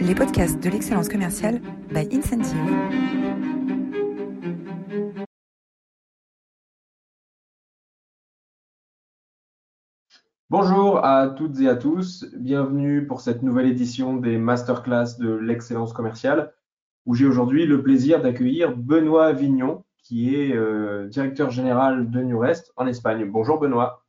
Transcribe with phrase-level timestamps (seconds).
[0.00, 1.60] les podcasts de l'excellence commerciale
[1.92, 2.56] by Incentive.
[10.48, 15.92] Bonjour à toutes et à tous, bienvenue pour cette nouvelle édition des masterclass de l'excellence
[15.92, 16.54] commerciale,
[17.04, 22.72] où j'ai aujourd'hui le plaisir d'accueillir Benoît Vignon, qui est euh, directeur général de Newrest
[22.76, 23.30] en Espagne.
[23.30, 24.04] Bonjour Benoît.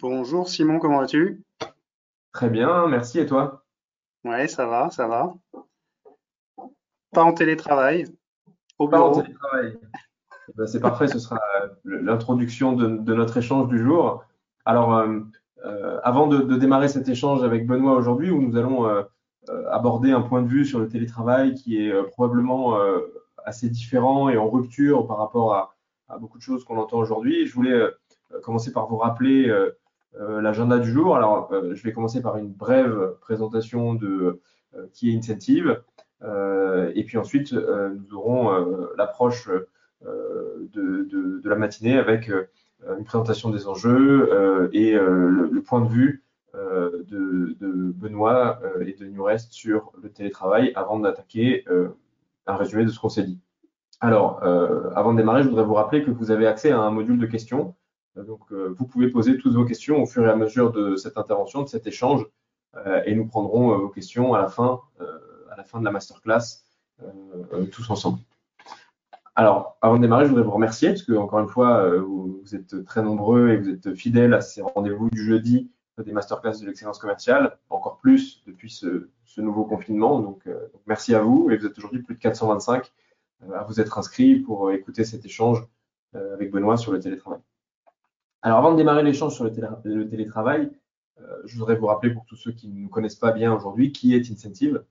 [0.00, 1.42] Bonjour Simon, comment vas-tu?
[2.32, 3.63] Très bien, merci et toi?
[4.24, 5.34] Ouais, ça va, ça va.
[7.12, 8.06] Pas en télétravail.
[8.78, 9.78] Au Pas en télétravail.
[10.48, 11.40] Eh ben, c'est parfait, ce sera
[11.84, 14.24] l'introduction de, notre échange du jour.
[14.64, 15.20] Alors, euh,
[15.64, 18.86] euh, avant de, démarrer cet échange avec Benoît aujourd'hui, où nous allons
[19.70, 22.78] aborder un point de vue sur le télétravail qui est probablement
[23.44, 25.70] assez différent et en rupture par rapport à,
[26.18, 27.46] beaucoup de choses qu'on entend aujourd'hui.
[27.46, 27.90] Je voulais euh,
[28.42, 29.52] commencer par vous rappeler
[30.16, 31.16] euh, euh, l'agenda du jour.
[31.16, 34.40] Alors, je vais commencer par une brève présentation de
[34.92, 35.82] qui est Incentive.
[36.22, 38.50] et puis ensuite, nous aurons
[38.96, 39.48] l'approche
[40.02, 46.24] de, la matinée avec une présentation des enjeux et le, point de vue
[46.54, 51.64] de, Benoît et de Newrest sur le télétravail avant d'attaquer
[52.46, 53.38] un résumé de ce qu'on s'est dit.
[54.00, 56.90] Alors, euh, avant de démarrer, je voudrais vous rappeler que vous avez accès à un
[56.90, 57.74] module de questions.
[58.16, 60.96] Euh, donc, euh, vous pouvez poser toutes vos questions au fur et à mesure de
[60.96, 62.26] cette intervention, de cet échange,
[63.06, 64.80] et nous prendrons vos questions à la fin,
[65.48, 66.64] à la fin de la masterclass,
[67.70, 68.18] tous ensemble.
[69.36, 72.84] Alors, avant de démarrer, je voudrais vous remercier parce que, encore une fois, vous, êtes
[72.84, 75.70] très nombreux et vous êtes fidèles à ces rendez-vous du jeudi
[76.04, 79.06] des masterclass de l'excellence commerciale, encore plus depuis ce,
[79.36, 80.18] nouveau confinement.
[80.18, 80.48] Donc,
[80.88, 82.90] merci à vous et vous êtes aujourd'hui plus de 425
[83.52, 85.66] à vous être inscrits pour euh, écouter cet échange
[86.14, 87.40] euh, avec Benoît sur le télétravail.
[88.44, 90.70] Alors avant de démarrer l'échange sur le, télétravail,
[91.20, 93.90] euh, je voudrais vous rappeler pour tous ceux qui ne nous connaissent pas bien aujourd'hui
[93.90, 94.84] qui est Incentive.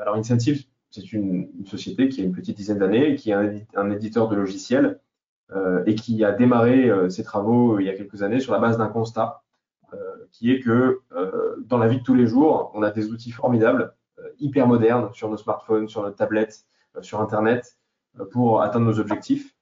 [0.00, 4.28] alors Incentive, c'est une, société qui a une petite dizaine d'années, qui est un, éditeur
[4.28, 5.00] de logiciels
[5.86, 8.88] et qui a démarré ses travaux il y a quelques années sur la base d'un
[8.88, 9.42] constat
[10.30, 11.00] qui est que
[11.66, 13.94] dans la vie de tous les jours, on a des outils formidables,
[14.38, 17.78] hyper modernes sur nos smartphones, sur nos tablettes, euh, sur Internet
[18.18, 19.59] euh, pour atteindre nos objectifs, euh,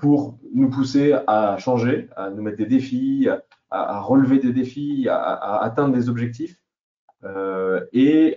[0.00, 3.28] pour nous pousser à changer, à nous mettre des défis,
[3.70, 6.60] à, relever des défis, à, atteindre des objectifs.
[7.92, 8.36] et,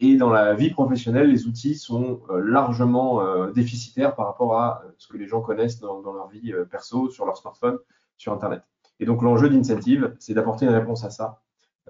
[0.00, 5.16] et dans la vie professionnelle, les outils sont largement déficitaires par rapport à ce que
[5.16, 7.78] les gens connaissent dans, dans leur vie perso, sur leur smartphone,
[8.16, 8.62] sur Internet.
[8.98, 11.42] Et donc l'enjeu d'Incentive, c'est d'apporter une réponse à ça.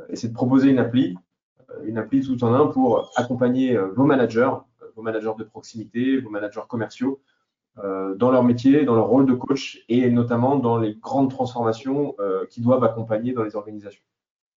[0.08, 1.16] Et c'est de proposer une appli
[1.84, 4.50] une appli tout en un pour accompagner euh, vos managers,
[4.82, 7.29] euh, vos managers de proximité, vos managers commerciaux euh,
[8.16, 12.16] dans leur métier, dans leur rôle de coach et notamment dans les grandes transformations
[12.50, 14.02] qui doivent accompagner dans les organisations.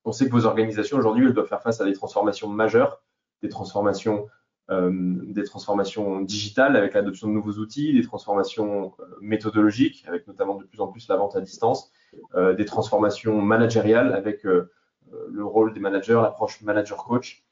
[0.06, 3.02] On sait que vos organisations aujourd'hui, elles doivent faire face à des transformations majeures,
[3.42, 4.28] des transformations,
[4.70, 10.82] des transformations digitales avec l'adoption de nouveaux outils, des transformations méthodologiques avec notamment de plus
[10.82, 11.92] en plus la vente à distance,
[12.36, 17.46] des transformations managériales avec le rôle des managers, l'approche manager-coach.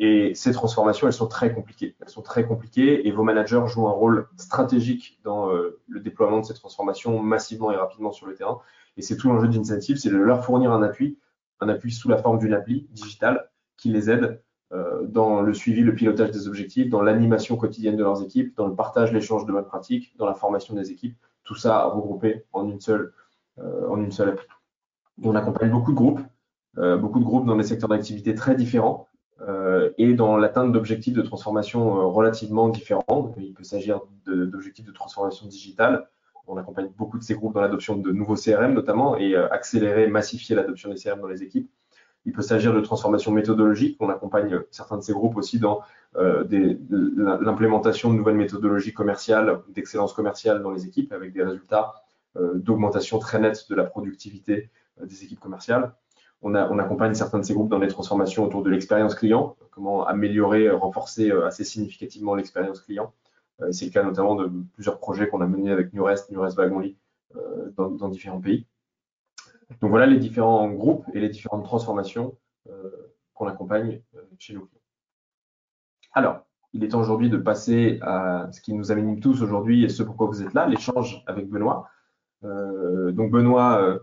[0.00, 1.96] Euh, et ces transformations, elles sont très compliquées.
[2.00, 6.40] Elles sont très compliquées et vos managers jouent un rôle stratégique dans euh, le déploiement
[6.40, 8.60] de ces transformations massivement et rapidement sur le terrain.
[8.96, 11.18] Et c'est tout l'enjeu d'Incentive, c'est de leur fournir un appui,
[11.60, 14.42] un appui sous la forme d'une appli digitale qui les aide
[14.72, 18.66] euh, dans le suivi, le pilotage des objectifs, dans l'animation quotidienne de leurs équipes, dans
[18.66, 21.16] le partage, l'échange de bonnes pratiques, dans la formation des équipes.
[21.44, 23.12] Tout ça regroupé en une seule,
[23.58, 24.46] en une seule appli.
[25.22, 26.20] On accompagne beaucoup de groupes,
[26.78, 29.11] euh, beaucoup de groupes dans des secteurs d'activité très différents euh,
[29.98, 33.34] et dans l'atteinte d'objectifs de transformation euh, relativement différents.
[33.38, 36.08] Il peut s'agir d'objectifs de, transformation digitale.
[36.46, 40.54] On accompagne beaucoup de ces groupes dans l'adoption de nouveaux CRM notamment et accélérer, massifier
[40.56, 41.70] l'adoption des CRM dans les équipes.
[42.24, 43.96] Il peut s'agir de transformation méthodologique.
[44.00, 45.80] On accompagne certains de ces groupes aussi dans
[46.14, 51.94] l'implémentation de nouvelles méthodologies commerciales, d'excellence commerciale dans les équipes avec des résultats
[52.36, 54.70] d'augmentation très nette de la productivité
[55.00, 55.94] des équipes commerciales.
[56.44, 60.68] On, accompagne certains de ces groupes dans les transformations autour de l'expérience client, comment améliorer,
[60.70, 63.14] renforcer euh, assez significativement l'expérience client.
[63.60, 66.96] Euh, c'est le cas notamment de plusieurs projets qu'on a menés avec Nurest, Nurest Wagonly
[67.36, 68.66] euh, dans, différents pays.
[69.80, 72.36] Donc voilà les différents groupes et les différentes transformations
[73.34, 74.02] qu'on accompagne
[74.38, 74.82] chez nos clients.
[76.12, 79.88] Alors, il est temps aujourd'hui de passer à ce qui nous amène tous aujourd'hui et
[79.88, 81.88] ce pourquoi vous êtes là, l'échange avec Benoît.
[82.42, 83.98] donc Benoît, euh,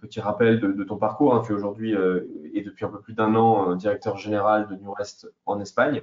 [0.00, 1.34] petit rappel de, ton parcours.
[1.34, 1.42] Hein.
[1.44, 5.28] tu es aujourd'hui euh, et depuis un peu plus d'un an directeur général de Newrest
[5.46, 6.02] en Espagne.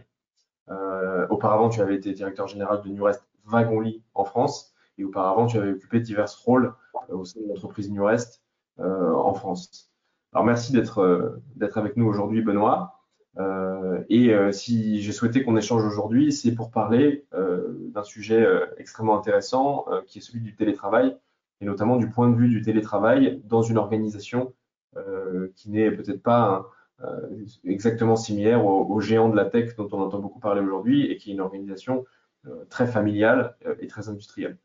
[0.70, 4.74] Euh, auparavant, tu avais été directeur général de Newrest Wagonly en France.
[4.98, 6.74] Et auparavant, tu avais occupé divers rôles
[7.10, 8.42] au sein de l'entreprise Newrest
[8.78, 9.92] en France.
[10.34, 11.40] Alors merci d'être
[11.76, 13.00] avec nous aujourd'hui, Benoît.
[14.10, 18.46] et si j'ai souhaité qu'on échange aujourd'hui, c'est pour parler d'un sujet
[18.78, 21.18] extrêmement intéressant qui est celui du télétravail
[21.62, 24.54] et notamment du point de vue du télétravail dans une organisation
[25.56, 26.70] qui n'est peut-être pas
[27.64, 31.30] exactement similaire aux, géants de la tech dont on entend beaucoup parler aujourd'hui et qui
[31.30, 32.06] est une organisation
[32.70, 34.58] très familiale et très industrielle.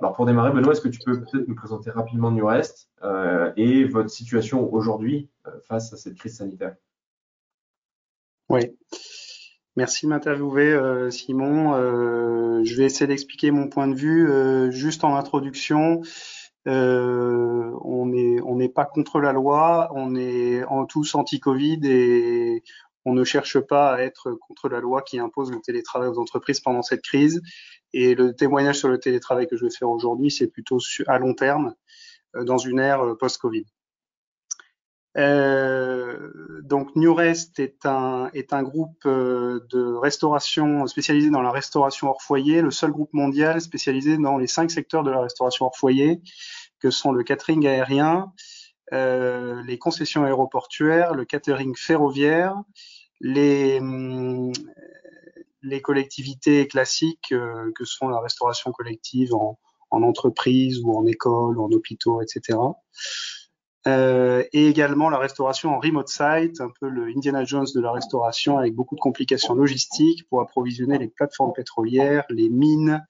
[0.00, 3.84] Alors pour démarrer, Benoît, est-ce que tu peux peut-être nous présenter rapidement Newrest euh, et
[3.84, 6.74] votre situation aujourd'hui euh, face à cette crise sanitaire?
[9.76, 11.74] Merci de m'interviewer, euh, Simon.
[12.64, 14.72] je vais essayer d'expliquer mon point de vue.
[14.72, 16.02] juste en introduction,
[16.66, 22.62] on n'est on pas contre la loi, on est en tous anti-Covid et
[23.04, 26.60] on ne cherche pas à être contre la loi qui impose le télétravail aux entreprises
[26.60, 27.40] pendant cette crise.
[27.92, 31.34] Et le témoignage sur le télétravail que je vais faire aujourd'hui, c'est plutôt à long
[31.34, 31.74] terme,
[32.36, 33.64] euh, dans une ère euh, post-Covid.
[35.16, 36.30] Euh,
[36.62, 42.22] donc Newrest est un, est un groupe euh, de restauration spécialisé dans la restauration hors
[42.22, 46.20] foyer, le seul groupe mondial spécialisé dans les cinq secteurs de la restauration hors foyer,
[46.78, 48.32] que sont le catering aérien,
[48.92, 52.54] euh, les concessions aéroportuaires, le catering ferroviaire,
[53.20, 54.52] les, hum,
[55.62, 59.58] les collectivités classiques euh, que sont la restauration collective en,
[59.90, 62.58] en, entreprise ou en école en hôpitaux, etc.
[63.86, 67.92] Euh, et également la restauration en remote site, un peu le Indiana Jones de la
[67.92, 73.02] restauration avec beaucoup de complications logistiques pour approvisionner les plateformes pétrolières, les mines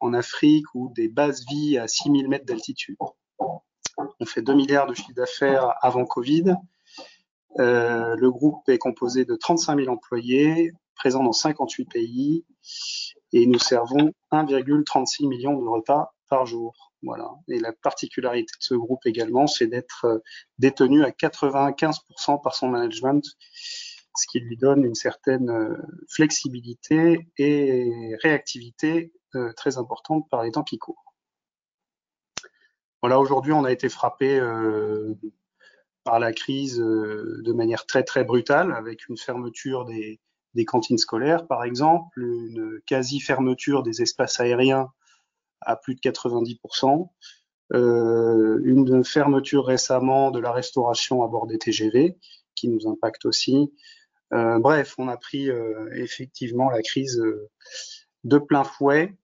[0.00, 2.96] en Afrique ou des bases vie à 6000 mètres d'altitude.
[3.38, 6.54] On fait 2 milliards de chiffre d'affaires avant Covid.
[7.58, 12.44] Euh, le groupe est composé de 35 000 employés, présents dans 58 pays,
[13.32, 16.83] et nous servons 1,36 million de repas par jour.
[17.04, 17.30] Voilà.
[17.48, 20.18] Et la particularité de ce groupe également, c'est d'être euh,
[20.58, 23.24] détenu à 95% par son management,
[24.16, 25.76] ce qui lui donne une certaine euh,
[26.08, 29.12] flexibilité et réactivité
[29.56, 31.04] très importante par les temps qui courent.
[33.04, 35.12] Voilà, aujourd'hui, on a été frappé euh,
[36.04, 40.22] par la crise euh, de manière très très brutale, avec une fermeture des,
[40.54, 44.90] des cantines scolaires, par exemple, une quasi-fermeture des espaces aériens
[45.64, 47.10] à plus de 90%,
[47.72, 52.16] euh, une fermeture récemment de la restauration à bord des TGV,
[52.54, 53.72] qui nous impacte aussi.
[54.32, 57.22] Euh, bref, on a pris euh, effectivement la crise
[58.24, 59.14] de plein fouet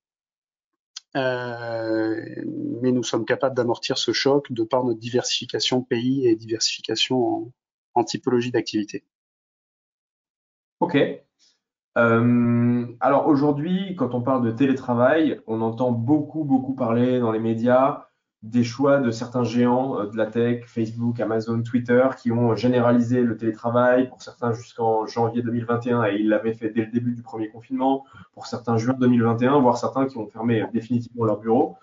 [1.14, 7.52] mais nous sommes capables d'amortir ce choc de par notre diversification pays et diversification
[7.94, 9.04] en, typologie d'activité.
[10.80, 10.96] Ok.
[12.00, 17.38] Euh, alors aujourd'hui, quand on parle de télétravail, on entend beaucoup, beaucoup parler dans les
[17.38, 18.06] médias
[18.42, 23.22] des choix de certains géants euh, de la tech, Facebook, Amazon, Twitter, qui ont généralisé
[23.22, 27.22] le télétravail, pour certains jusqu'en janvier 2021, et ils l'avaient fait dès le début du
[27.22, 31.76] premier confinement, pour certains juin 2021, voire certains qui ont fermé définitivement leur bureau.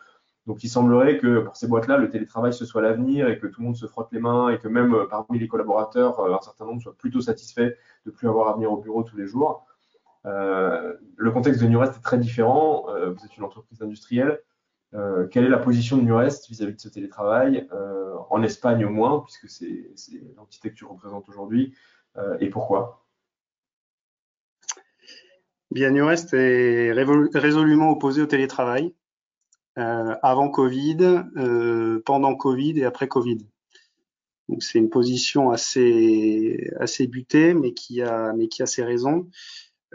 [0.47, 3.59] Donc il semblerait que pour ces boîtes-là, le télétravail ce soit l'avenir et que tout
[3.59, 6.65] le monde se frotte les mains et que même euh, parmi les collaborateurs, un certain
[6.65, 7.75] nombre soient plutôt satisfaits
[8.05, 9.66] de plus avoir à venir au bureau tous les jours.
[10.27, 12.85] Euh, le contexte de Newrest est très différent.
[12.87, 14.39] vous êtes une entreprise industrielle.
[14.93, 18.89] Euh, quelle est la position de Nurest vis-à-vis de ce télétravail, euh, en Espagne au
[18.89, 19.91] moins, puisque c'est
[20.35, 21.73] l'entité que tu représentes aujourd'hui,
[22.17, 23.05] euh, et pourquoi?
[25.71, 28.95] Bien, Nurest est résolument opposé au télétravail,
[29.75, 31.25] avant Covid,
[32.05, 33.39] pendant Covid et après Covid.
[34.47, 39.27] Donc c'est une position assez assez butée, mais qui a mais qui a ses raisons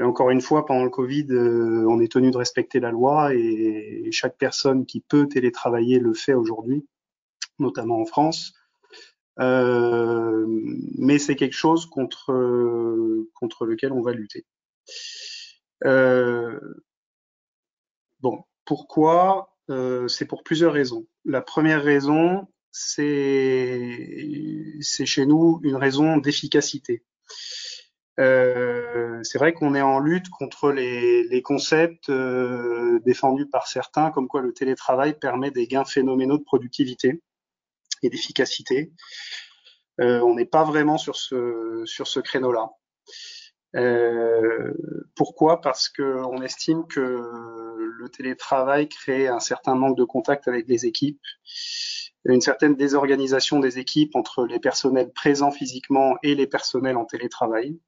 [0.01, 4.09] encore une fois, pendant le Covid, euh, on est tenu de respecter la loi et,
[4.11, 6.87] chaque personne qui peut télétravailler le fait aujourd'hui,
[7.59, 8.55] notamment en France.
[9.41, 10.45] Euh,
[10.99, 12.35] mais c'est quelque chose contre
[13.35, 14.45] contre lequel on va lutter.
[15.85, 16.61] Euh,
[18.21, 19.49] bon, pourquoi?
[20.07, 21.07] C'est pour plusieurs raisons.
[21.25, 23.79] La première raison, c'est
[24.83, 27.03] chez nous une raison d'efficacité.
[28.23, 34.11] Euh, c'est vrai qu'on est en lutte contre les, les concepts euh, défendus par certains,
[34.13, 37.21] comme quoi le télétravail permet des gains phénoménaux de productivité
[38.03, 38.93] et d'efficacité.
[40.01, 42.71] Euh, on n'est pas vraiment sur ce sur ce créneau-là.
[43.75, 44.73] Euh,
[45.17, 45.61] pourquoi?
[45.61, 50.87] Parce que on estime que le télétravail crée un certain manque de contact avec les
[50.87, 51.21] équipes,
[52.25, 57.79] une certaine désorganisation des équipes entre les personnels présents physiquement et les personnels en télétravail.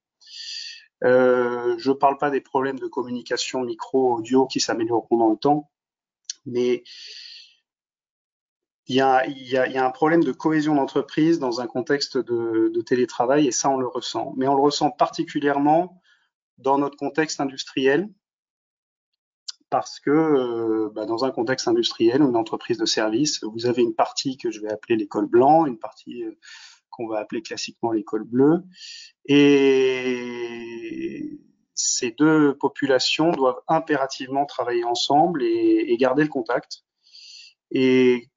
[1.02, 5.70] Euh, je ne parle pas des problèmes de communication micro-audio qui s'amélioreront dans le temps,
[6.46, 6.84] mais
[8.86, 9.24] il y, a,
[9.86, 13.86] un problème de cohésion d'entreprise dans un contexte de, de, télétravail et ça, on le
[13.86, 14.34] ressent.
[14.36, 16.02] Mais on le ressent particulièrement
[16.58, 18.10] dans notre contexte industriel
[19.74, 23.82] parce que euh, bah, dans un contexte industriel ou une entreprise de service, vous avez
[23.82, 26.38] une partie que je vais appeler l'école blanc, une partie euh,
[26.96, 28.62] qu'on va appeler classiquement l'école bleue.
[29.26, 30.54] Et
[31.74, 36.84] ces deux populations doivent impérativement travailler ensemble et, garder le contact.
[37.70, 38.28] Et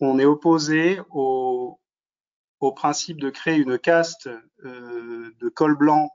[0.00, 1.80] on est opposé au,
[2.60, 4.28] au, principe de créer une caste
[4.64, 6.10] euh, de col blanc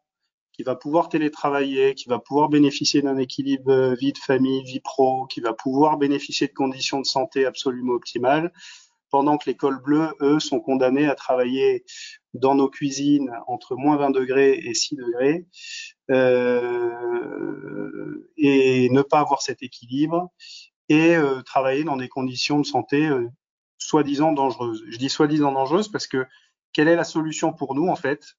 [0.54, 5.26] qui va pouvoir télétravailler, qui va pouvoir bénéficier d'un équilibre vie de famille, vie pro,
[5.28, 8.52] qui va pouvoir bénéficier de conditions de santé absolument optimales,
[9.12, 11.84] pendant que les cols bleus, eux, sont condamnés à travailler
[12.34, 15.46] dans nos cuisines entre moins 20 degrés et 6 degrés,
[16.10, 16.90] euh,
[18.38, 20.32] et ne pas avoir cet équilibre,
[20.90, 23.30] et euh, travailler dans des conditions de santé euh,
[23.78, 24.84] soi-disant dangereuses.
[24.90, 26.26] Je dis soi-disant dangereuses parce que
[26.74, 28.36] quelle est la solution pour nous en fait?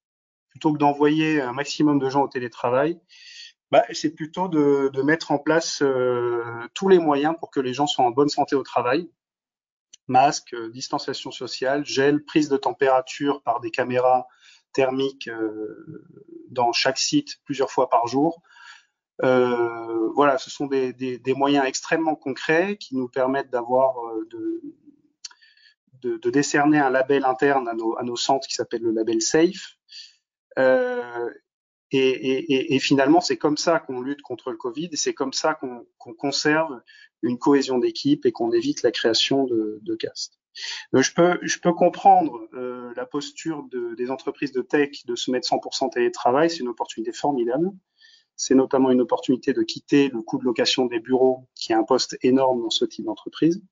[0.50, 3.00] Plutôt que d'envoyer un maximum de gens au télétravail,
[3.70, 7.72] bah, c'est plutôt de, de, mettre en place euh, tous les moyens pour que les
[7.72, 9.08] gens soient en bonne santé au travail.
[10.08, 14.26] Masque, euh, distanciation sociale, gel, prise de température par des caméras
[14.72, 16.08] thermiques euh,
[16.50, 18.42] dans chaque site plusieurs fois par jour.
[19.22, 23.94] Euh, voilà, ce sont des, moyens extrêmement concrets qui nous permettent d'avoir
[24.30, 24.60] de,
[26.18, 29.76] de, décerner un label interne à nos, à nos centres qui s'appelle le label SAFE.
[31.92, 35.86] Et, finalement, c'est comme ça qu'on lutte contre le Covid et c'est comme ça qu'on
[36.02, 36.80] qu conserve
[37.22, 40.38] une cohésion d'équipe et qu'on évite la création de, de castes.
[40.92, 45.14] Donc, je peux, je peux comprendre euh, la posture de, des entreprises de tech de
[45.14, 47.70] se mettre 100% télétravail, c'est une opportunité formidable.
[48.36, 51.84] C'est notamment une opportunité de quitter le coût de location des bureaux, qui est un
[51.84, 53.62] poste énorme dans ce type d'entreprise.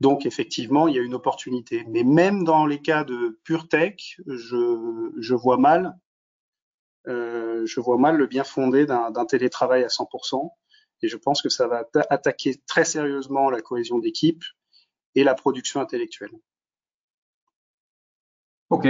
[0.00, 1.84] Donc effectivement, il y a une opportunité.
[1.88, 5.98] Mais même dans les cas de pure tech, je, je vois mal,
[7.06, 10.50] euh, je vois mal le bien fondé d'un télétravail à 100%.
[11.02, 14.42] Et je pense que ça va attaquer très sérieusement la cohésion d'équipe
[15.14, 16.32] et la production intellectuelle.
[18.70, 18.86] Ok.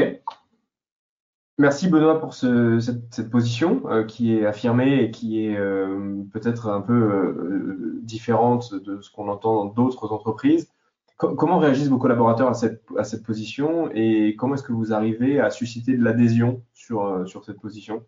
[1.60, 6.68] Merci Benoît pour ce, cette, position euh, qui est affirmée et qui est euh, peut-être
[6.68, 10.70] un peu euh, différente de ce qu'on entend dans d'autres entreprises.
[11.18, 15.38] Comment réagissent vos collaborateurs à cette, à cette position et comment est-ce que vous arrivez
[15.38, 18.06] à susciter de l'adhésion sur, sur cette position?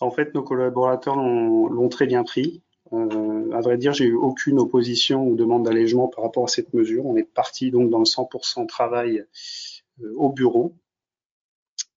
[0.00, 2.62] En fait, nos collaborateurs l'ont très bien pris.
[2.92, 6.74] Euh, à vrai dire, j'ai eu aucune opposition ou demande d'allègement par rapport à cette
[6.74, 7.06] mesure.
[7.06, 9.24] On est parti donc dans le 100% travail
[10.02, 10.76] euh, au bureau.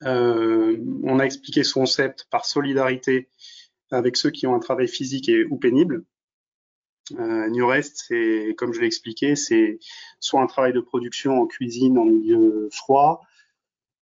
[0.03, 3.29] Euh, on a expliqué ce concept par solidarité
[3.91, 6.03] avec ceux qui ont un travail physique et, ou pénible.
[7.17, 9.79] Euh, New Rest, c'est comme je l'ai expliqué, c'est
[10.19, 13.21] soit un travail de production en cuisine en milieu froid,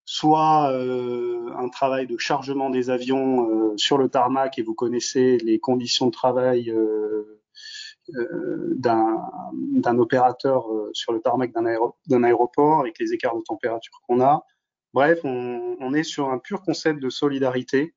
[0.05, 5.37] soit euh, un travail de chargement des avions euh, sur le tarmac et vous connaissez
[5.39, 7.41] les conditions de travail euh,
[8.77, 14.45] d'un opérateur sur le tarmac d'un aéro, aéroport avec les écarts de température qu'on a.
[14.93, 17.95] Bref, on, est sur un pur concept de solidarité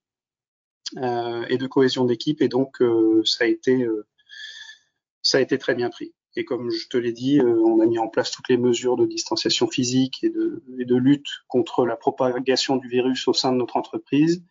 [0.96, 2.82] et de cohésion d'équipe et donc
[3.24, 6.14] ça a été très bien pris.
[6.38, 8.96] Et comme je te l'ai dit, euh, on a mis en place toutes les mesures
[8.96, 13.76] de distanciation physique et de, lutte contre la propagation du virus au sein de notre
[13.76, 14.44] entreprise,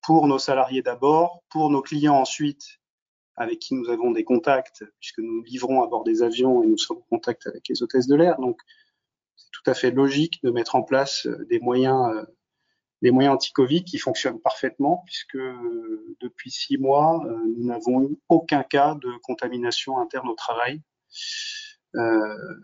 [0.00, 2.78] pour nos salariés d'abord, pour nos clients ensuite,
[3.34, 6.78] avec qui nous avons des contacts, puisque nous livrons à bord des avions et nous
[6.78, 8.38] sommes en contact avec les hôtesses de l'air.
[8.38, 8.60] Donc,
[9.34, 12.22] c'est tout à fait logique de mettre en place euh, des moyens euh,
[13.02, 15.36] des moyens anti-Covid qui fonctionnent parfaitement puisque
[16.20, 17.22] depuis six mois,
[17.54, 20.80] nous n'avons eu aucun cas de contamination interne au travail.
[21.94, 22.54] Euh,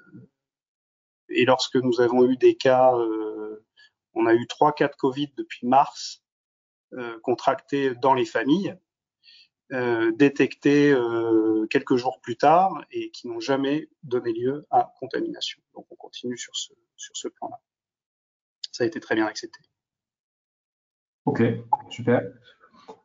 [1.28, 2.92] et lorsque nous avons eu des cas,
[4.14, 6.24] on a eu trois cas de Covid depuis mars
[7.22, 8.76] contractés dans les familles,
[9.70, 10.92] détectés
[11.70, 15.60] quelques jours plus tard et qui n'ont jamais donné lieu à contamination.
[15.74, 17.60] Donc on continue sur ce, sur ce plan-là.
[18.72, 19.60] Ça a été très bien accepté.
[21.26, 21.42] Ok,
[21.90, 22.22] super.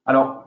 [0.06, 0.46] Alors,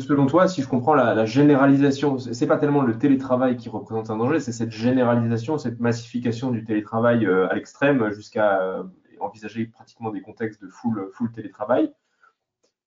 [0.00, 4.10] selon toi, si je comprends la, la généralisation, c'est pas tellement le télétravail qui représente
[4.10, 8.82] un danger, c'est cette généralisation, cette massification du télétravail euh, à l'extrême jusqu'à euh,
[9.20, 11.90] envisager pratiquement des contextes de full, télétravail.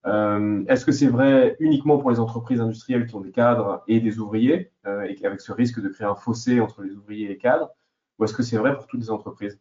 [0.05, 3.99] Euh, Est-ce que c'est vrai uniquement pour les entreprises industrielles qui ont des cadres et
[3.99, 7.37] des ouvriers, et avec ce risque de créer un fossé entre les ouvriers et les
[7.37, 7.71] cadres,
[8.19, 9.59] ou est-ce que c'est vrai pour toutes les entreprises?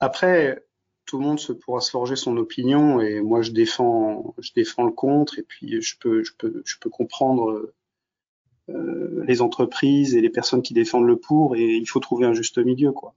[0.00, 0.63] Après,
[1.14, 4.84] tout le monde se pourra se forger son opinion et moi je défends je défends
[4.84, 7.72] le contre et puis je peux je peux comprendre
[8.68, 12.58] les entreprises et les personnes qui défendent le pour, et il faut trouver un juste
[12.58, 13.14] milieu, quoi.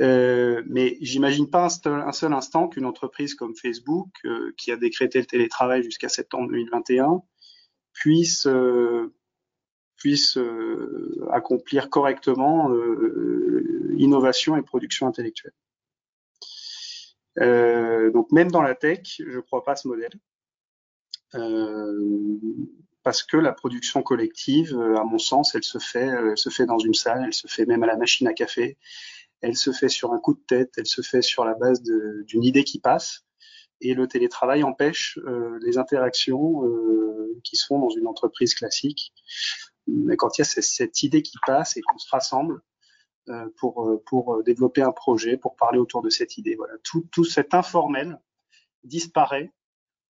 [0.00, 5.18] Euh, mais j'imagine pas un seul, instant qu'une entreprise comme Facebook, euh, qui a décrété
[5.18, 7.22] le télétravail jusqu'à septembre 2021,
[7.92, 9.12] puisse euh,
[9.96, 12.70] puisse euh, accomplir correctement
[13.96, 15.52] innovation et production intellectuelle.
[17.38, 20.12] Donc même dans la tech, je crois pas à ce modèle.
[23.02, 26.78] parce que la production collective, à mon sens, elle se fait, elle se fait dans
[26.78, 28.76] une salle, elle se fait même à la machine à café,
[29.40, 32.44] elle se fait sur un coup de tête, elle se fait sur la base d'une
[32.44, 33.24] idée qui passe.
[33.80, 39.12] Et le télétravail empêche euh, les interactions euh, qui sont dans une entreprise classique.
[39.86, 42.60] Mais quand il y a cette, idée qui passe et qu'on se rassemble euh,
[43.56, 47.54] pour, pour développer un projet, pour parler autour de cette idée, voilà, tout, tout cet
[47.54, 48.20] informel
[48.84, 49.52] disparaît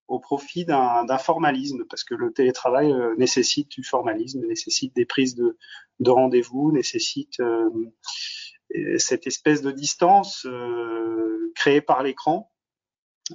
[0.07, 5.59] au profit d'un formalisme, parce que le télétravail nécessite du formalisme, nécessite des prises de,
[6.01, 7.41] de rendez-vous, nécessite
[8.99, 12.51] cette espèce de distance euh, créée par l'écran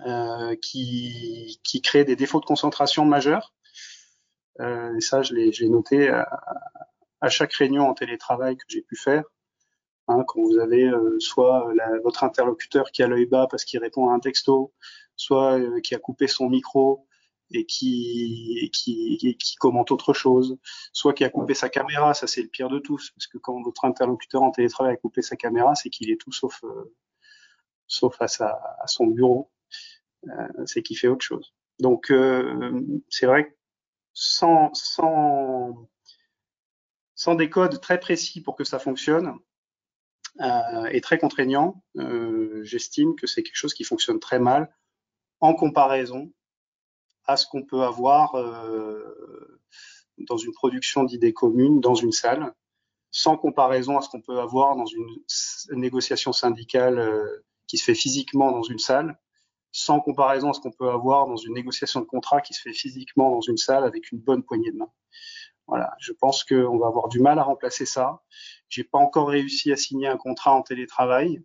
[0.06, 3.54] euh, qui, qui crée des défauts de concentration majeurs.
[4.60, 9.24] Euh, et ça, je l'ai noté à, chaque réunion en télétravail que j'ai pu faire.
[10.08, 13.80] Hein, quand vous avez euh, soit la, votre interlocuteur qui a l'œil bas parce qu'il
[13.80, 14.74] répond à un texto,
[15.16, 17.08] soit euh, qui a coupé son micro,
[17.54, 20.58] et qui, qui, qui, commente autre chose,
[20.92, 23.62] soit qui a coupé sa caméra, ça c'est le pire de tous, parce que quand
[23.62, 26.96] votre interlocuteur en télétravail a coupé sa caméra, c'est qu'il est tout sauf, euh,
[27.88, 29.52] sauf à, sa, à son bureau,
[30.28, 31.54] euh, c'est qu'il fait autre chose.
[31.80, 33.56] Donc euh, c'est vrai que
[34.14, 35.90] sans, sans,
[37.16, 39.34] sans des codes très précis pour que ça fonctionne,
[40.42, 44.74] euh, et très contraignant, euh, j'estime que c'est quelque chose qui fonctionne très mal
[45.40, 46.32] en comparaison
[47.26, 49.62] à ce qu'on peut avoir euh,
[50.18, 52.54] dans une production d'idées communes, dans une salle,
[53.12, 55.22] sans comparaison à ce qu'on peut avoir dans une
[55.72, 59.20] négociation syndicale euh, qui se fait physiquement dans une salle,
[59.72, 62.74] sans comparaison à ce qu'on peut avoir dans une négociation de contrat qui se fait
[62.74, 64.92] physiquement dans une salle avec une bonne poignée de main.
[65.68, 68.22] Voilà, je pense qu'on va avoir du mal à remplacer ça.
[68.70, 71.42] J'ai pas encore réussi à signer un contrat en télétravail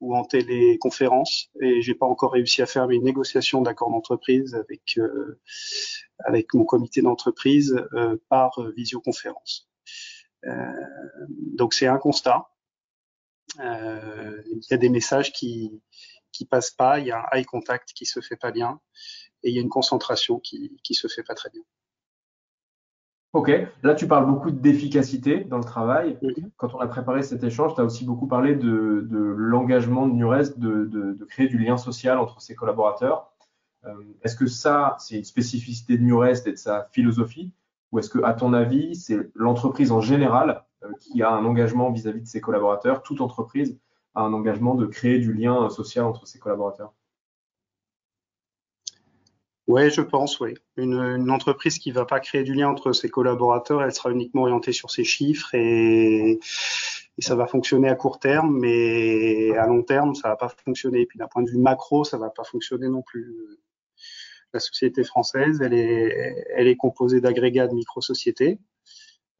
[0.00, 4.98] ou en téléconférence et j'ai pas encore réussi à faire mes négociations d'accord d'entreprise avec
[4.98, 5.40] euh,
[6.18, 9.70] avec mon comité d'entreprise euh, par visioconférence.
[10.44, 10.72] Euh,
[11.28, 12.48] donc c'est un constat.
[13.60, 15.80] il y a des messages qui
[16.32, 18.80] qui passent pas, il y a un eye contact qui se fait pas bien
[19.44, 21.62] et il y a une concentration qui qui se fait pas très bien.
[23.32, 23.50] Ok,
[23.82, 26.18] là tu parles beaucoup d'efficacité dans le travail.
[26.58, 30.12] Quand on a préparé cet échange, tu as aussi beaucoup parlé de, de l'engagement de
[30.12, 33.32] Nurest de, de, de, créer du lien social entre ses collaborateurs.
[33.86, 37.52] Euh, est-ce que ça, c'est une spécificité de Nurest et de sa philosophie?
[37.90, 41.90] Ou est-ce que, à ton avis, c'est l'entreprise en général euh, qui a un engagement
[41.90, 43.78] vis-à-vis -vis de ses collaborateurs Toute entreprise
[44.14, 46.92] a un engagement de créer du lien social entre ses collaborateurs?
[49.68, 50.54] Oui, je pense, oui.
[50.76, 54.42] Une, une, entreprise qui va pas créer du lien entre ses collaborateurs, elle sera uniquement
[54.42, 56.40] orientée sur ses chiffres et,
[57.18, 61.02] ça va fonctionner à court terme, mais à long terme, ça va pas fonctionner.
[61.02, 63.36] Et puis d'un point de vue macro, ça va pas fonctionner non plus.
[64.52, 68.58] La société française, elle est, elle est composée d'agrégats de micro-sociétés.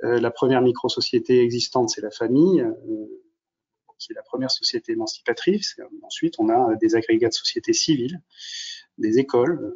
[0.05, 2.73] Euh, la première micro-société existante, c'est la famille, euh,
[3.99, 5.77] qui est la première société émancipatrice.
[6.03, 8.21] Ensuite, on a des agrégats de sociétés civiles,
[8.99, 9.75] des écoles,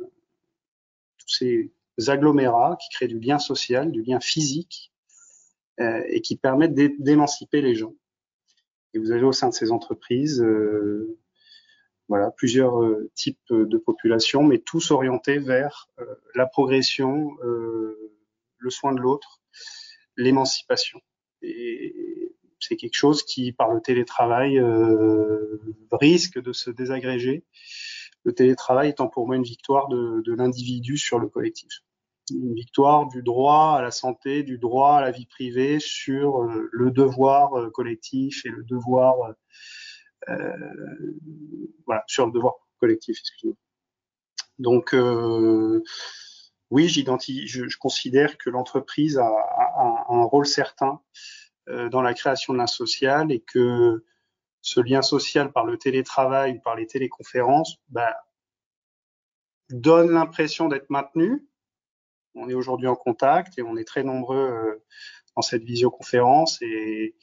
[1.27, 1.73] ces
[2.07, 4.93] agglomérats qui créent du lien social, du lien physique
[5.81, 7.95] euh, et qui permettent d'émanciper les gens.
[8.95, 11.19] Et vous avez au sein de ces entreprises euh,
[12.09, 15.91] voilà, plusieurs euh, types de populations, mais tous orientés vers
[16.35, 19.43] la progression, le soin de l'autre,
[20.17, 21.01] l'émancipation.
[21.43, 24.63] Et c'est quelque chose qui, par le télétravail,
[25.91, 27.45] risque de se désagréger
[28.27, 31.71] le télétravail étant pour moi une victoire de, l'individu sur le collectif.
[32.33, 36.69] Une victoire du droit à la santé, du droit à la vie privée sur euh,
[36.73, 39.15] le devoir euh, collectif et le devoir,
[40.29, 40.53] euh,
[41.87, 43.17] voilà, sur le devoir collectif.
[44.59, 44.97] Donc,
[46.71, 49.31] oui, je, je, considère que l'entreprise a,
[50.09, 51.01] un rôle certain
[51.69, 54.05] dans la création de social et que
[54.67, 58.17] ce lien social par le télétravail ou par les téléconférences bah,
[59.71, 61.47] donne l'impression d'être maintenu.
[62.35, 64.85] On est aujourd'hui en contact et on est très nombreux euh,
[65.37, 67.15] dans cette visioconférence et,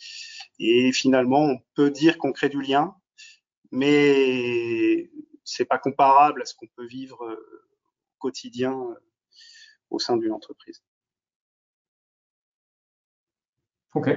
[0.57, 2.95] et finalement on peut dire qu'on crée du lien,
[3.71, 5.11] mais
[5.43, 7.67] c'est pas comparable à ce qu'on peut vivre euh,
[8.15, 8.95] au quotidien euh,
[9.89, 10.81] au sein d'une entreprise.
[13.95, 14.07] Ok.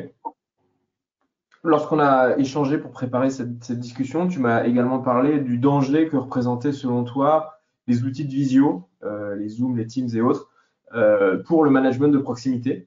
[1.67, 6.73] Lorsqu'on a échangé pour préparer cette, discussion, tu m'as également parlé du danger que représentaient
[6.73, 10.49] selon toi les outils de visio, euh, les Zoom, les Teams et autres,
[10.95, 12.87] euh, pour le management de proximité.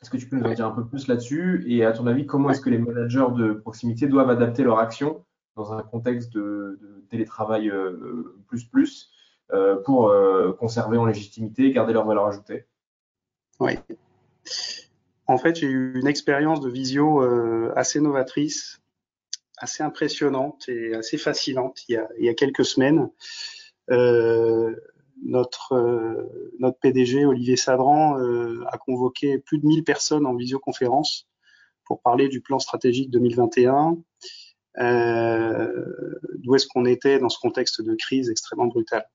[0.00, 1.62] Est-ce que tu peux nous en dire un peu plus là-dessus?
[1.66, 5.22] Et à ton avis, comment est-ce que les managers de proximité doivent adapter leur action
[5.56, 6.78] dans un contexte de,
[7.10, 9.10] télétravail euh, plus plus
[9.84, 10.14] pour
[10.58, 12.64] conserver en légitimité et garder leur valeur ajoutée?
[13.58, 13.72] Oui.
[15.30, 18.80] En fait, j'ai eu une expérience de visio euh, assez novatrice,
[19.58, 23.08] assez impressionnante et assez fascinante il y a, quelques semaines.
[23.92, 24.74] Euh,
[25.22, 28.16] notre, euh, notre PDG, Olivier Sadran,
[28.66, 31.28] a convoqué plus de 1000 personnes en visioconférence
[31.84, 33.98] pour parler du plan stratégique 2021.
[36.38, 39.06] D'où est-ce qu'on était dans ce contexte de crise extrêmement brutale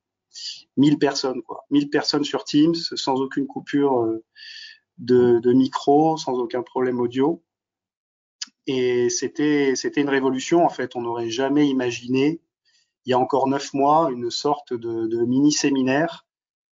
[0.78, 1.65] 1000 personnes, quoi.
[1.71, 4.21] 1000 personnes sur Teams, sans aucune coupure
[4.97, 7.43] de, micro sans aucun problème audio.
[8.67, 10.95] Et c'était c'était une révolution en fait.
[10.95, 12.41] On n'aurait jamais imaginé
[13.05, 16.25] il y a encore neuf mois une sorte de, mini séminaire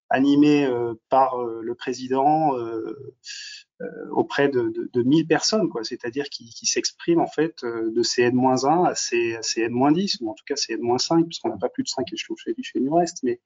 [0.09, 3.15] animé euh, par euh, le président euh,
[4.11, 5.83] auprès de, de, 1000 personnes, quoi.
[5.83, 11.25] C'est-à-dire qui, qui s'exprime en fait de CN-1 à, CN-10 ou en tout cas CN-5
[11.25, 13.23] puisqu'on n'a pas plus de 5 échelons chez, chez Nurest.
[13.23, 13.41] Mais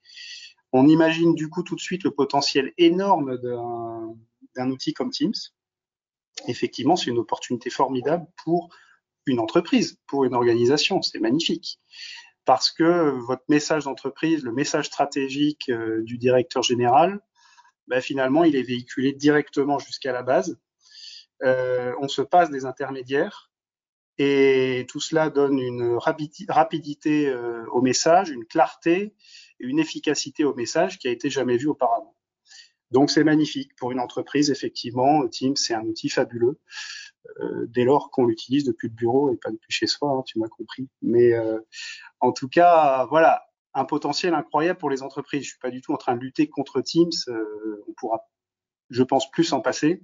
[0.73, 4.15] on imagine du coup tout de suite le potentiel énorme d'un
[4.57, 5.33] d'un outil comme Teams,
[6.47, 8.69] effectivement, c'est une opportunité formidable pour
[9.25, 11.01] une entreprise, pour une organisation.
[11.01, 11.79] C'est magnifique.
[12.45, 17.19] Parce que votre message d'entreprise, le message stratégique euh, du directeur général,
[17.87, 20.57] ben, finalement, il est véhiculé directement jusqu'à la base.
[21.43, 23.51] Euh, on se passe des intermédiaires
[24.17, 29.13] et tout cela donne une rapidité euh, au message, une clarté
[29.59, 32.16] et une efficacité au message qui a été jamais vue auparavant.
[32.91, 35.27] Donc c'est magnifique pour une entreprise, effectivement.
[35.27, 36.59] Teams, c'est un outil fabuleux
[37.41, 40.39] euh, dès lors qu'on l'utilise depuis le bureau et pas depuis chez soi, hein, tu
[40.39, 40.87] m'as compris.
[41.01, 41.59] Mais euh,
[42.19, 45.43] en tout cas, voilà, un potentiel incroyable pour les entreprises.
[45.43, 47.11] Je suis pas du tout en train de lutter contre Teams.
[47.27, 48.27] Euh, on pourra,
[48.89, 50.01] je pense, plus en passer.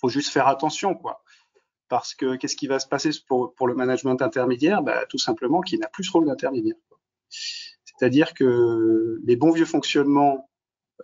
[0.00, 1.22] Faut juste faire attention, quoi.
[1.88, 4.82] Parce que qu'est-ce qui va se passer pour, pour le management intermédiaire?
[4.82, 6.76] Bah, Tout simplement qu'il n'a plus ce rôle d'intermédiaire.
[7.28, 10.47] C'est-à-dire que les bons vieux fonctionnements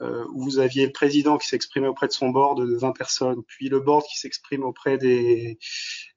[0.00, 3.68] où vous aviez le président qui s'exprimait auprès de son board de 20 personnes, puis
[3.68, 5.58] le board qui s'exprime auprès des,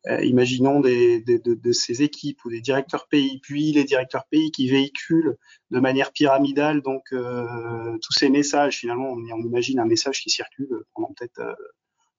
[0.10, 4.52] euh, imaginons, des, de, de, ses équipes ou des directeurs pays, puis les directeurs pays
[4.52, 5.38] qui véhiculent
[5.72, 8.78] de manière pyramidale donc euh, tous ces messages.
[8.78, 11.54] Finalement, on, on, imagine un message qui circule pendant peut-être euh,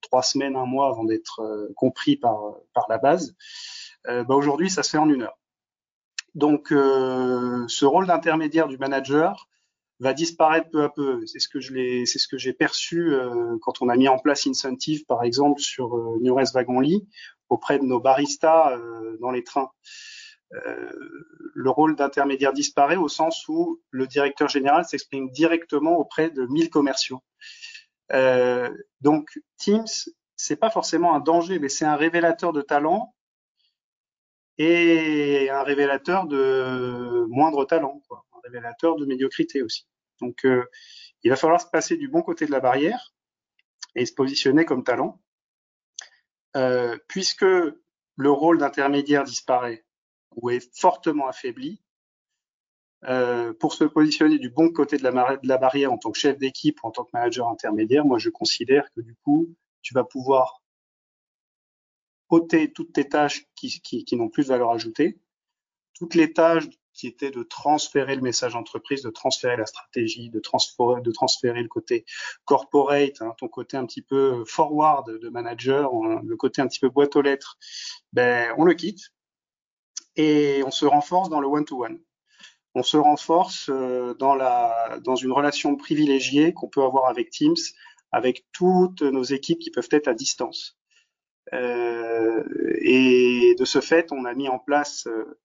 [0.03, 1.41] trois semaines, un mois avant d'être
[1.77, 3.35] compris par, par la base.
[4.05, 5.39] bah Aujourd'hui, ça se fait en une heure.
[6.35, 9.49] Donc, ce rôle d'intermédiaire du manager,
[10.01, 11.27] va disparaître peu à peu.
[11.27, 14.09] C'est ce que je l'ai, c'est ce que j'ai perçu euh, quand on a mis
[14.09, 17.09] en place Incentive, par exemple, sur euh, Nures Wagon-Lit,
[17.49, 19.71] auprès de nos baristas euh, dans les trains.
[20.55, 20.91] Euh,
[21.55, 26.71] le rôle d'intermédiaire disparaît au sens où le directeur général s'exprime directement auprès de 1000
[26.71, 27.23] commerciaux.
[29.01, 29.87] donc Teams,
[30.37, 33.15] c'est pas forcément un danger, mais c'est un révélateur de talent
[34.57, 38.01] et un révélateur de moindre talent.
[38.09, 39.87] Quoi révélateur de médiocrité aussi.
[40.21, 40.65] Donc, euh,
[41.23, 43.15] il va falloir se passer du bon côté de la barrière
[43.95, 45.21] et se positionner comme talent,
[46.57, 49.85] euh, puisque le rôle d'intermédiaire disparaît
[50.37, 51.81] ou est fortement affaibli.
[53.05, 56.83] Euh, pour se positionner du bon côté de la, barrière en tant que chef d'équipe
[56.83, 60.65] ou en tant que manager intermédiaire, moi je considère que du coup, tu vas pouvoir
[62.29, 65.21] ôter toutes tes tâches qui, qui n'ont plus de valeur ajoutée,
[65.95, 70.41] toutes les tâches qui était de transférer le message entreprise, de transférer la stratégie, de
[70.41, 72.05] transférer, le côté
[72.45, 76.81] corporate, hein, ton côté un petit peu forward de manager, hein, le côté un petit
[76.81, 77.57] peu boîte aux lettres,
[78.13, 79.13] ben, on le quitte
[80.17, 82.01] et on se renforce dans le one-to-one.
[82.75, 87.55] On se renforce euh, dans, la, dans une relation privilégiée qu'on peut avoir avec Teams,
[88.11, 90.77] avec toutes nos équipes qui peuvent être à distance.
[91.55, 92.45] Euh,
[92.81, 95.39] et de ce fait, on a mis en place euh,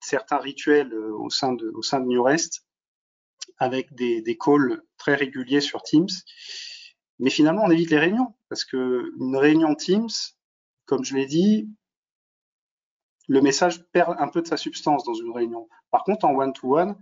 [0.00, 2.64] certains rituels euh, au sein de, au New Rest
[3.58, 6.08] avec des, calls très réguliers sur Teams.
[7.18, 10.10] Mais finalement, on évite les réunions parce que une réunion Teams,
[10.86, 11.68] comme je l'ai dit,
[13.26, 15.68] le message perd un peu de sa substance dans une réunion.
[15.90, 16.96] Par contre, en one-to-one,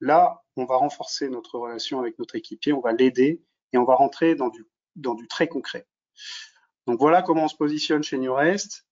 [0.00, 3.94] là, on va renforcer notre relation avec notre équipier, on va l'aider et on va
[3.94, 5.86] rentrer dans du, dans du très concret.
[6.86, 8.84] Donc voilà comment on se positionne chez New Rest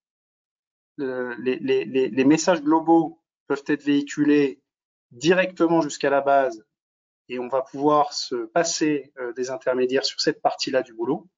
[0.98, 4.60] les, messages globaux peuvent être véhiculés
[5.10, 6.64] directement jusqu'à la base
[7.28, 11.28] et on va pouvoir se passer euh, des intermédiaires sur cette partie-là du boulot.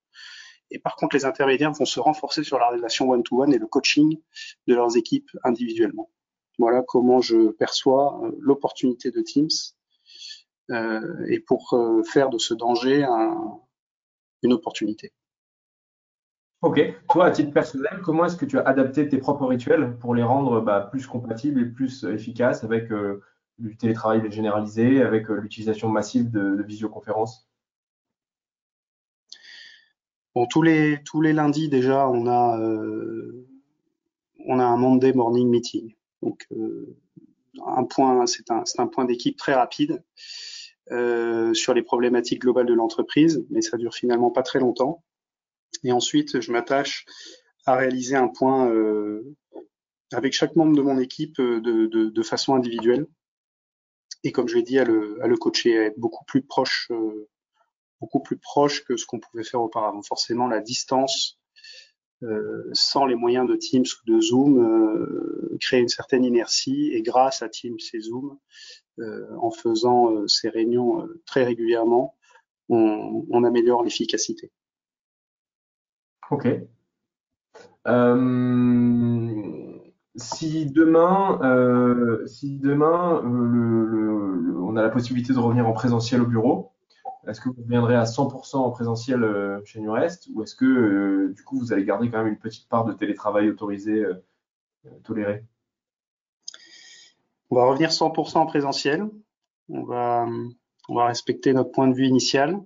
[0.71, 4.19] Et par contre, les intermédiaires vont se renforcer sur la relation one-to-one et le coaching
[4.67, 6.11] de leurs équipes individuellement.
[6.59, 9.49] Voilà comment je perçois euh, l'opportunité de Teams
[10.71, 13.07] euh, et pour faire de ce danger
[14.43, 15.13] une opportunité.
[16.65, 16.81] Ok.
[17.11, 20.23] Toi, à titre personnel, comment est-ce que tu as adapté tes propres rituels pour les
[20.23, 22.89] rendre bah, plus compatibles et plus efficaces avec
[23.59, 27.47] du télétravail généralisé, avec l'utilisation massive de, visioconférences?
[30.35, 33.47] Bon, tous les tous les lundis déjà, on a euh,
[34.47, 35.95] on a un Monday morning meeting.
[36.23, 36.97] Donc euh,
[37.67, 40.03] un point, c'est un c'est un point d'équipe très rapide
[40.91, 45.05] euh, sur les problématiques globales de l'entreprise, mais ça dure finalement pas très longtemps.
[45.83, 47.05] Et ensuite, je m'attache
[47.67, 48.71] à réaliser un point
[50.13, 53.07] avec chaque membre de mon équipe de, de, de, façon individuelle.
[54.23, 56.91] Et comme je l'ai dit, à le, à le coacher, à être beaucoup plus proche
[58.05, 60.03] beaucoup plus proche que ce qu'on pouvait faire auparavant.
[60.03, 61.39] Forcément, la distance,
[62.23, 66.91] euh, sans les moyens de Teams ou de Zoom, euh, crée une certaine inertie.
[66.93, 68.39] Et grâce à Teams et Zoom,
[68.99, 72.15] euh, en faisant ces réunions très régulièrement,
[72.69, 74.53] on, on améliore l'efficacité.
[76.31, 76.49] Ok.
[80.17, 86.75] si demain, si demain le, on a la possibilité de revenir en présentiel au bureau,
[87.27, 91.33] est-ce que vous reviendrez à 100% en présentiel euh, chez Nurest ou est-ce que euh,
[91.35, 94.23] du coup vous allez garder quand même une petite part de télétravail autorisé, euh,
[95.05, 95.45] toléré?
[97.51, 99.09] On va revenir 100% en présentiel.
[99.69, 100.27] On va
[101.07, 102.61] respecter notre point de vue initial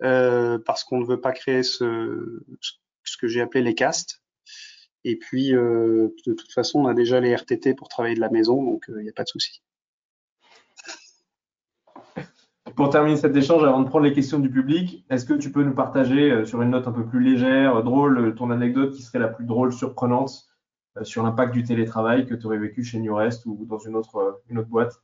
[0.00, 2.42] parce qu'on ne veut pas créer ce,
[3.04, 4.22] ce que j'ai appelé les castes.
[5.04, 8.62] Et puis, de toute façon, on a déjà les RTT pour travailler de la maison,
[8.62, 9.62] donc il n'y a pas de souci.
[12.76, 15.62] Pour terminer cet échange, avant de prendre les questions du public, est-ce que tu peux
[15.64, 18.94] nous partager euh, sur une note un peu plus légère, euh, drôle, euh, ton anecdote
[18.94, 20.46] qui serait la plus drôle, surprenante
[21.02, 24.58] sur l'impact du télétravail que tu aurais vécu chez Newrest ou dans une autre, une
[24.58, 24.94] autre boîte?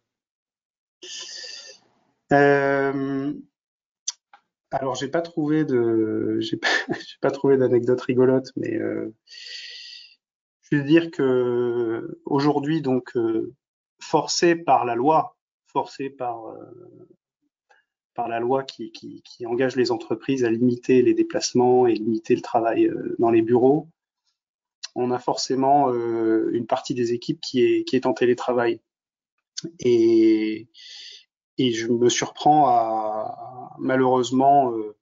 [2.33, 3.33] Euh,
[4.71, 6.69] Alors, j'ai pas trouvé de, j'ai pas,
[7.21, 8.79] pas, trouvé d'anecdote rigolote, mais
[10.63, 13.13] je veux dire que aujourd'hui, donc,
[14.01, 16.57] forcé par la loi, forcé par
[18.15, 22.35] par la loi qui, qui, qui, engage les entreprises à limiter les déplacements et limiter
[22.35, 23.89] le travail euh, dans les bureaux,
[24.95, 28.81] on a forcément euh, une partie des équipes qui est, qui est en télétravail.
[29.81, 30.69] Et,
[31.59, 34.97] et je me surprends à malheureusement euh,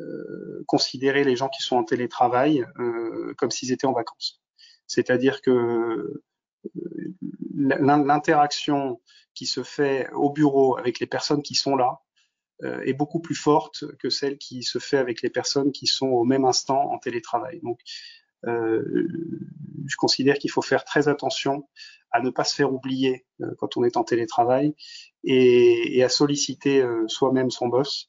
[0.00, 4.42] euh considérer les gens qui sont en télétravail euh, comme s'ils étaient en vacances.
[4.86, 6.22] C'est-à-dire que
[7.54, 9.00] l'interaction
[9.34, 12.00] qui se fait au bureau avec les personnes qui sont là,
[12.62, 16.06] euh, est beaucoup plus forte que celle qui se fait avec les personnes qui sont
[16.06, 17.58] au même instant en télétravail.
[17.64, 17.80] Donc,
[18.46, 19.08] euh,
[19.86, 21.68] je considère qu'il faut faire très attention
[22.14, 24.74] à ne pas se faire oublier euh, quand on est en télétravail
[25.24, 28.08] et, à solliciter euh, soi-même son boss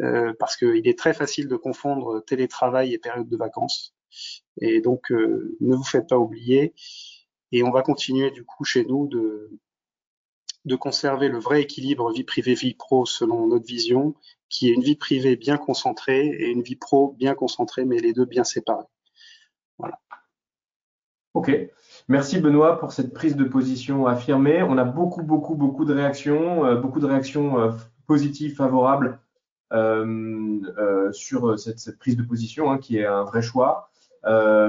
[0.00, 3.94] euh, parce qu'il est très facile de confondre télétravail et période de vacances.
[4.60, 6.74] Et donc, ne vous faites pas oublier.
[7.50, 9.50] Et on va continuer du coup chez nous de,
[10.66, 14.14] de conserver le vrai équilibre vie privée-vie pro selon notre vision,
[14.50, 18.12] qui est une vie privée bien concentrée et une vie pro bien concentrée, mais les
[18.12, 18.86] deux bien séparés.
[19.78, 19.98] Voilà.
[21.34, 21.50] Ok.
[22.08, 24.62] Merci Benoît pour cette prise de position affirmée.
[24.62, 27.70] On a beaucoup, beaucoup, beaucoup de réactions, euh, beaucoup de réactions euh,
[28.06, 29.20] positives, favorables
[29.72, 33.90] euh, sur cette, prise de position, hein, qui est un vrai choix.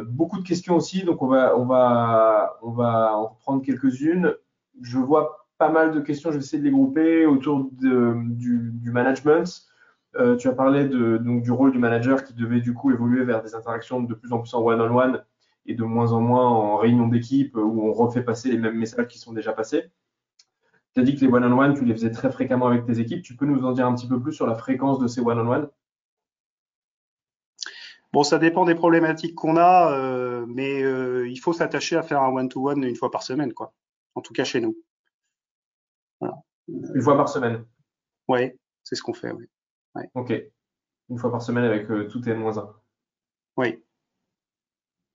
[0.07, 4.33] beaucoup de questions aussi, donc on va, on va, on en reprendre quelques-unes.
[4.81, 9.67] Je vois pas mal de questions, je vais essayer de les grouper autour du, management.
[10.39, 13.55] Tu as parlé donc, du rôle du manager qui devait du coup évoluer vers des
[13.55, 15.23] interactions de plus en plus en one-on-one
[15.65, 19.07] et de moins en moins en réunion d'équipe où on refait passer les mêmes messages
[19.07, 19.91] qui sont déjà passés.
[20.93, 23.23] Tu as dit que les one-on-one, tu les faisais très fréquemment avec tes équipes.
[23.23, 25.69] Tu peux nous en dire un petit peu plus sur la fréquence de ces one-on-one?
[28.11, 32.21] Bon, ça dépend des problématiques qu'on a, euh, mais euh, il faut s'attacher à faire
[32.21, 33.73] un one-to-one une fois par semaine, quoi.
[34.13, 34.77] En tout cas chez nous.
[36.67, 37.65] Une fois par semaine?
[38.27, 38.51] Oui,
[38.83, 39.45] c'est ce qu'on fait, oui.
[40.13, 40.31] Ok.
[41.09, 42.73] Une fois par semaine avec euh, tout N-1.
[43.57, 43.82] Oui.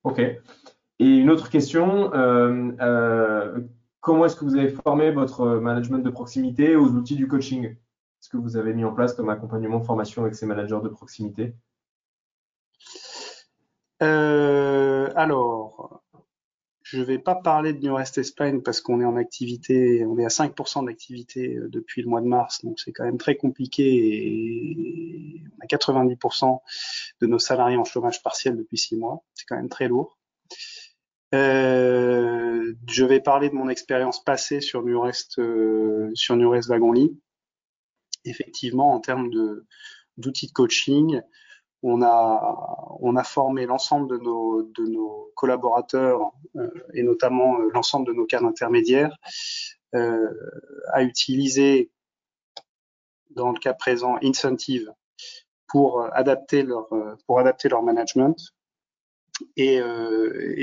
[0.04, 0.20] Ok.
[0.20, 3.60] Et une autre question, euh, euh,
[4.00, 7.66] comment est-ce que vous avez formé votre management de proximité aux outils du coaching?
[7.66, 11.54] Est-ce que vous avez mis en place comme accompagnement formation avec ces managers de proximité?
[14.00, 16.02] Alors,
[16.90, 20.18] je ne vais pas parler de New Rest Espagne parce qu'on est en activité, on
[20.18, 23.36] est à 5% d'activité euh, depuis le mois de mars, donc c'est quand même très
[23.36, 26.60] compliqué et on a 90%
[27.20, 29.22] de nos salariés en chômage partiel depuis six mois.
[29.34, 30.18] C'est quand même très lourd.
[31.34, 36.70] Euh, je vais parler de mon expérience passée sur New Rest, euh, sur New Rest
[36.70, 36.94] Wagon
[38.24, 39.30] Effectivement, en termes
[40.16, 41.20] d'outils de coaching,
[41.82, 48.46] on a, formé l'ensemble de nos, collaborateurs euh, et notamment euh, l'ensemble de nos cadres
[48.46, 49.16] intermédiaires
[49.94, 50.28] euh,
[50.92, 51.90] à utiliser,
[53.30, 54.92] dans le cas présent, Incentive
[55.68, 56.88] pour adapter leur,
[57.82, 58.36] management
[59.56, 59.78] et,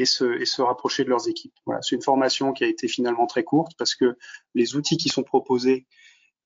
[0.06, 1.54] se, et se rapprocher de leurs équipes.
[1.67, 4.17] Voilà, c'est une formation qui a été finalement très courte parce que
[4.56, 5.86] les outils qui sont proposés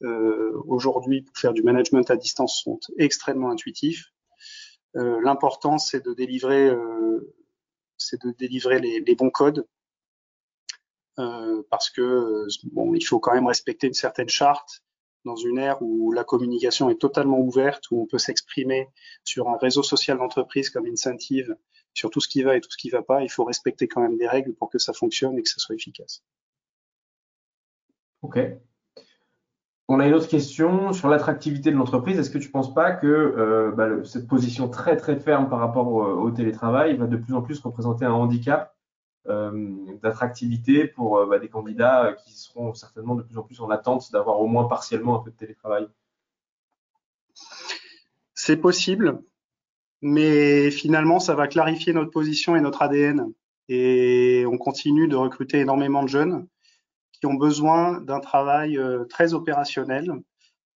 [0.02, 4.12] aujourd'hui pour faire du management à distance sont extrêmement intuitifs
[4.94, 7.36] l'important, c'est de délivrer, euh,
[7.98, 9.66] c'est de délivrer les, les bons codes.
[11.20, 14.84] Euh, parce que bon, il faut quand même respecter une certaine charte
[15.26, 18.88] dans une ère où la communication est totalement ouverte, où on peut s'exprimer
[19.26, 21.56] sur un réseau social d'entreprise comme Incentive,
[21.94, 23.22] sur tout ce qui va et tout ce qui va pas.
[23.22, 25.76] Il faut respecter quand même des règles pour que ça fonctionne et que ça soit
[25.76, 26.24] efficace.
[29.92, 32.20] On a une autre question sur l'attractivité de l'entreprise.
[32.20, 35.58] Est-ce que tu ne penses pas que euh, bah, cette position très très ferme par
[35.58, 38.76] rapport au, télétravail va de plus en plus représenter un handicap
[39.30, 39.72] euh,
[40.04, 44.12] d'attractivité pour euh, bah, des candidats qui seront certainement de plus en plus en attente
[44.12, 45.88] d'avoir au moins partiellement un peu de télétravail?
[48.36, 49.24] C'est possible,
[50.04, 53.34] mais finalement ça va clarifier notre position et notre ADN.
[53.70, 56.48] Et on continue de recruter énormément de jeunes
[57.20, 60.12] qui ont besoin d'un travail euh, très opérationnel,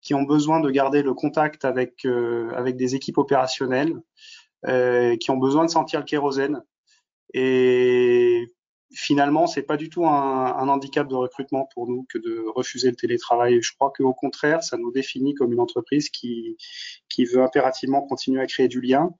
[0.01, 3.95] qui ont besoin de garder le contact avec, euh, avec des équipes opérationnelles,
[4.67, 6.63] euh, qui ont besoin de sentir le kérosène.
[7.35, 8.53] Et
[8.93, 12.91] finalement, c'est pas du tout un, un, handicap de recrutement pour nous que de refuser
[12.91, 13.63] le télétravail.
[13.63, 16.57] Je crois qu'au contraire, ça nous définit comme une entreprise qui,
[17.09, 19.11] qui veut impérativement continuer à créer du lien.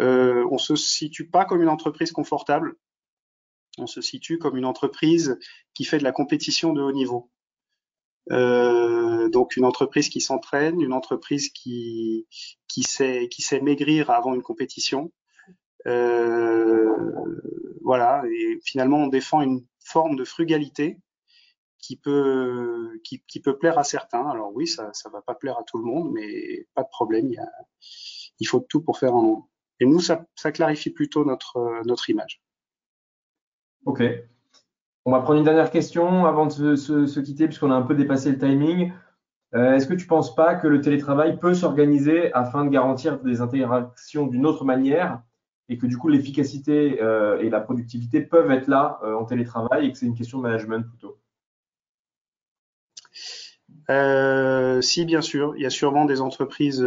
[0.00, 2.76] Euh, on se situe pas comme une entreprise confortable
[3.78, 5.38] on se situe comme une entreprise
[5.74, 7.30] qui fait de la compétition de haut niveau.
[8.32, 12.26] Euh, donc une entreprise qui s'entraîne, une entreprise qui,
[12.82, 13.28] sait,
[13.62, 15.12] maigrir avant une compétition.
[15.86, 16.96] Euh,
[17.82, 20.98] voilà, et finalement on défend une forme de frugalité
[21.78, 22.98] qui peut,
[23.60, 24.28] plaire à certains.
[24.28, 27.30] Alors oui, ça ne va pas plaire à tout le monde, mais pas de problème,
[28.40, 29.46] il, faut tout pour faire un.
[29.78, 32.40] Et nous, ça, clarifie plutôt notre image.
[33.86, 34.02] Ok.
[35.04, 38.32] On va prendre une dernière question avant de se, quitter, puisqu'on a un peu dépassé
[38.32, 38.92] le timing.
[39.54, 43.20] Euh, est-ce que tu ne penses pas que le télétravail peut s'organiser afin de garantir
[43.20, 45.22] des interactions d'une autre manière
[45.68, 49.86] et que du coup l'efficacité euh, et la productivité peuvent être là euh, en télétravail
[49.86, 51.18] et que c'est une question de management plutôt?
[54.82, 55.54] Si, bien sûr.
[55.56, 56.84] Il y a sûrement des entreprises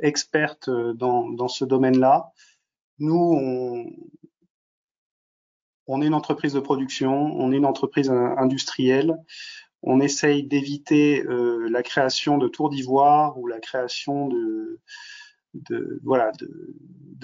[0.00, 2.32] expertes dans, ce domaine-là.
[2.98, 3.86] Nous, on,
[5.90, 9.16] on est une entreprise de production, on est une entreprise industrielle.
[9.82, 14.78] On essaye d'éviter euh, la création de tours d'ivoire ou la création de,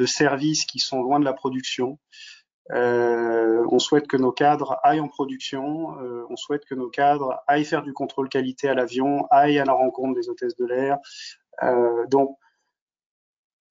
[0.07, 2.01] services qui sont loin de la production.
[2.73, 7.39] Euh, on souhaite que nos cadres aillent en production, euh, on souhaite que nos cadres
[7.47, 10.99] aillent faire du contrôle qualité à l'avion, aillent à la rencontre des hôtesses de l'air.
[12.09, 12.37] donc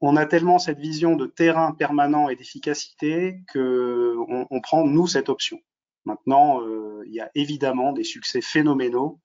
[0.07, 4.15] on a tellement cette vision de terrain permanent et d'efficacité que
[4.51, 5.59] on, prend nous cette option.
[6.05, 9.19] Maintenant, euh, il y a évidemment des succès phénoménaux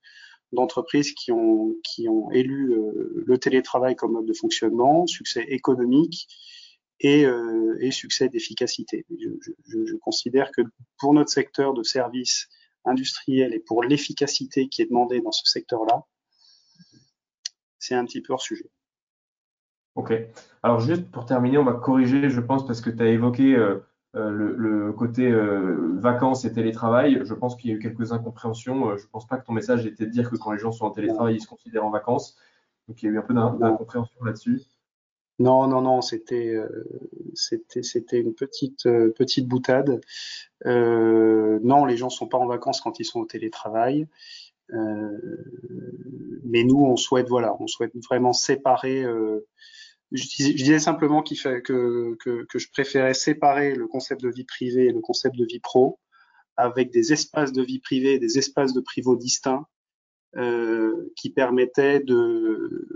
[0.53, 6.27] d'entreprises qui ont élu euh, le télétravail comme mode de fonctionnement, succès économique
[6.99, 9.05] et, euh, succès d'efficacité.
[9.11, 9.29] Je,
[9.67, 10.63] je, je, considère que
[10.99, 12.49] pour notre secteur de services
[12.87, 16.05] industriels et pour l'efficacité qui est demandée dans ce secteur-là,
[17.79, 18.71] c'est un petit peu hors sujet.
[19.97, 20.13] Ok.
[20.63, 23.79] Alors juste pour terminer, on va corriger, je pense, parce que tu as évoqué euh,
[24.17, 27.21] euh, le, côté euh, vacances et télétravail.
[27.25, 28.97] Je pense qu'il y a eu quelques incompréhensions.
[28.97, 30.91] je pense pas que ton message était de dire que quand les gens sont en
[30.91, 32.37] télétravail, ils se considèrent en vacances.
[32.89, 34.63] Donc il y a eu un peu d'incompréhension là-dessus.
[35.39, 36.59] Non, non, non, c'était
[37.35, 38.83] c'était c'était une petite
[39.17, 40.01] petite boutade.
[40.67, 44.07] non, les gens sont pas en vacances quand ils sont au télétravail.
[44.69, 49.07] mais nous, on souhaite voilà, on souhaite vraiment séparer
[50.13, 55.37] je disais, simplement que, je préférais séparer le concept de vie privée et le concept
[55.37, 55.99] de vie pro
[56.57, 59.67] avec des espaces de vie privée et des espaces de privaux distincts
[60.37, 62.87] euh, qui permettaient de,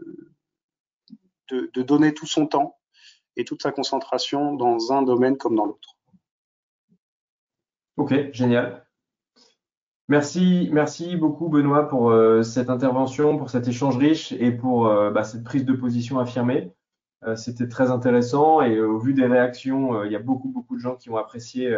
[1.75, 2.79] donner tout son temps
[3.37, 5.97] et toute sa concentration dans un domaine comme dans l'autre.
[7.97, 8.87] Ok, génial.
[10.09, 15.11] Merci, merci beaucoup Benoît pour euh, cette intervention, pour cet échange riche et pour euh,
[15.11, 16.73] bah, cette prise de position affirmée.
[17.27, 20.81] Euh, c'était très intéressant et au vu des réactions, il y a beaucoup beaucoup de
[20.81, 21.77] gens qui ont apprécié,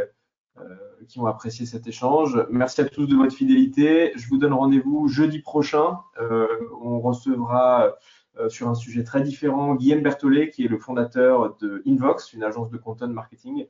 [1.08, 2.46] qui ont apprécié cet échange.
[2.50, 4.12] Merci à tous de votre fidélité.
[4.16, 5.98] Je vous donne rendez-vous jeudi prochain.
[6.80, 7.94] on recevra
[8.48, 12.70] sur un sujet très différent Guillaume Berthollet, qui est le fondateur de Invox, une agence
[12.70, 13.66] de content marketing.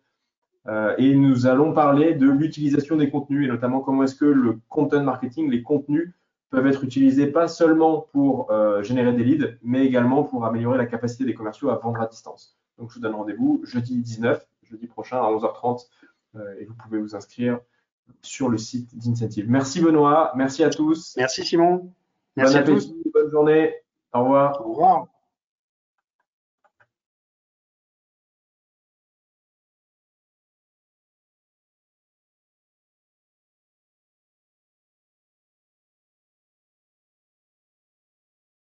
[0.69, 4.59] Euh, et nous allons parler de l'utilisation des contenus et notamment comment est-ce que le
[4.69, 6.13] content marketing, les contenus
[6.51, 10.87] peuvent être utilisés pas seulement pour euh, générer des leads, mais également pour améliorer la
[10.87, 12.57] capacité des commerciaux à vendre à distance.
[12.79, 15.87] Donc je vous donne rendez-vous jeudi 19, jeudi prochain à 11h30
[16.37, 17.59] euh, et vous pouvez vous inscrire
[18.23, 19.47] sur le site d'Incentive.
[19.49, 21.15] Merci Benoît, merci à tous.
[21.17, 21.93] Merci Simon.
[22.37, 22.93] Merci à tous.
[23.13, 23.75] Bonne journée.
[24.13, 24.65] Au revoir.
[24.65, 25.07] Au revoir.